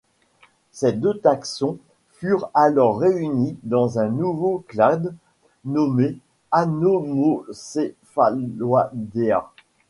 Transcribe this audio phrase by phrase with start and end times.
[0.71, 1.77] Ces deux taxons
[2.09, 5.13] furent alors réunis dans un nouveau clade
[5.63, 6.17] nommé
[6.49, 7.93] Anomocephaloidea.